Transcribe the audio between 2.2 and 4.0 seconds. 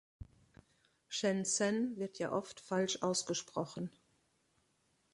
oft falsch ausgesprochen.